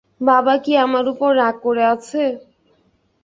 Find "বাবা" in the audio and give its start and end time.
0.21-0.53